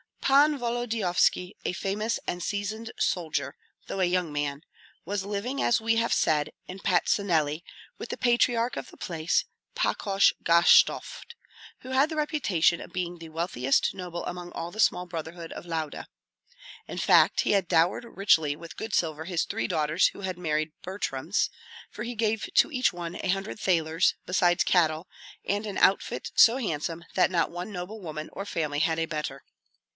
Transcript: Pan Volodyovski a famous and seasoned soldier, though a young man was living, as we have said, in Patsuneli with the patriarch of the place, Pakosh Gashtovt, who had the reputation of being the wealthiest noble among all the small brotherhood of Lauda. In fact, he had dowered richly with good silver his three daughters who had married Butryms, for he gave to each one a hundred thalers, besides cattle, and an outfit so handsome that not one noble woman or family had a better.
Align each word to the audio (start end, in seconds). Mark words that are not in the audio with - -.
Pan 0.19 0.57
Volodyovski 0.57 1.57
a 1.65 1.73
famous 1.73 2.17
and 2.25 2.41
seasoned 2.41 2.91
soldier, 2.97 3.53
though 3.87 3.99
a 3.99 4.05
young 4.05 4.31
man 4.31 4.63
was 5.05 5.25
living, 5.25 5.61
as 5.61 5.81
we 5.81 5.97
have 5.97 6.13
said, 6.13 6.51
in 6.67 6.79
Patsuneli 6.79 7.63
with 7.99 8.09
the 8.09 8.17
patriarch 8.17 8.77
of 8.77 8.89
the 8.89 8.97
place, 8.97 9.43
Pakosh 9.75 10.31
Gashtovt, 10.41 11.35
who 11.81 11.89
had 11.89 12.09
the 12.09 12.15
reputation 12.15 12.79
of 12.81 12.93
being 12.93 13.17
the 13.17 13.27
wealthiest 13.29 13.93
noble 13.93 14.25
among 14.25 14.53
all 14.53 14.71
the 14.71 14.79
small 14.79 15.05
brotherhood 15.05 15.51
of 15.51 15.65
Lauda. 15.65 16.07
In 16.87 16.97
fact, 16.97 17.41
he 17.41 17.51
had 17.51 17.67
dowered 17.67 18.05
richly 18.05 18.55
with 18.55 18.77
good 18.77 18.95
silver 18.95 19.25
his 19.25 19.43
three 19.43 19.67
daughters 19.67 20.07
who 20.07 20.21
had 20.21 20.37
married 20.37 20.71
Butryms, 20.81 21.49
for 21.91 22.03
he 22.03 22.15
gave 22.15 22.49
to 22.55 22.71
each 22.71 22.93
one 22.93 23.17
a 23.21 23.27
hundred 23.27 23.59
thalers, 23.59 24.15
besides 24.25 24.63
cattle, 24.63 25.07
and 25.45 25.67
an 25.67 25.77
outfit 25.77 26.31
so 26.35 26.55
handsome 26.57 27.03
that 27.15 27.29
not 27.29 27.51
one 27.51 27.71
noble 27.71 27.99
woman 27.99 28.29
or 28.31 28.45
family 28.45 28.79
had 28.79 28.97
a 28.97 29.05
better. 29.05 29.43